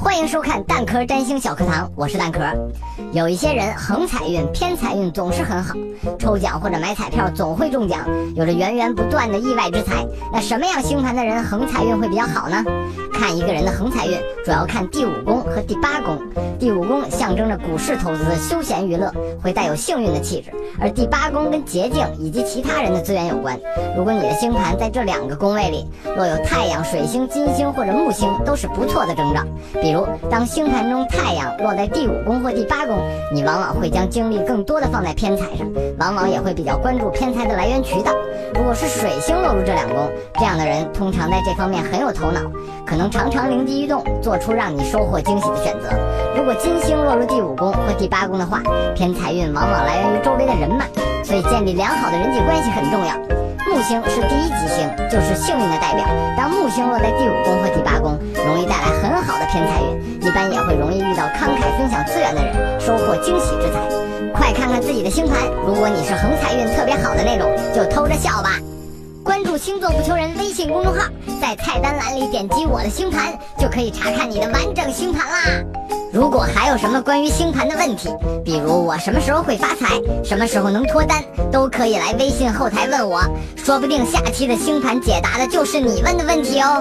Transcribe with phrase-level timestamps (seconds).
[0.00, 2.40] 欢迎收看蛋壳占星小课堂，我是蛋壳。
[3.12, 5.74] 有一些人横财运、偏财运总是很好，
[6.20, 8.06] 抽奖或者买彩票总会中奖，
[8.36, 10.06] 有着源源不断的意外之财。
[10.32, 12.64] 那什么样星盘的人横财运会比较好呢？
[13.12, 16.16] 看一个人的横财运，主要看第五宫和第八宫。
[16.60, 19.12] 第五宫象征着股市投资、休闲娱乐，
[19.42, 23.58] 会带有幸运的气质；而第八宫跟捷径以及其他人的资源有关。
[23.96, 29.44] 如果你的星盘在这两个宫位里，若有太阳、水星、金星或者木星，都是不错的征兆。
[29.88, 32.98] 比如，当星盘中太阳落在第五宫或第八宫，
[33.32, 35.66] 你往往会将精力更多的放在偏财上，
[35.98, 38.12] 往往也会比较关注偏财的来源渠道。
[38.54, 42.40] 如果是水星落入这两宫，这样的人通常在这方面很有头脑，
[42.84, 45.88] 可能常常灵机一动，做出让你收获惊喜的选择。
[46.36, 48.60] 如果金星落入第五宫或第八宫的话，
[48.94, 50.84] 偏财运往往来源于周围的人脉，
[51.24, 53.14] 所以建立良好的人际关系很重要。
[53.66, 56.04] 木星是第一吉星，就是幸运的代表。
[56.36, 58.64] 当木星落在第五宫和第八宫，容易
[59.58, 63.80] 偏财运，一般也会容易遇到慷慨分享资源的人，收获惊喜之财。
[64.32, 68.50] 快看看自己的星盘，如果你是横财运特别好的那种，就偷着笑吧。
[69.24, 71.02] 关注星座不求人微信公众号，
[71.40, 75.40] 在菜单栏里点击我的星盘，就可以查看你的完整星盘啦。
[76.12, 78.10] 如果还有什么关于星盘的问题，
[78.44, 81.20] 比如我什么时候会发财，什么时候能脱单，
[81.50, 83.22] 都可以来微信后台问我，
[83.56, 86.80] 说不定下期的星盘解答的就是你问的问题哦。